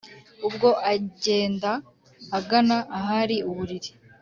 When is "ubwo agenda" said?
0.47-1.71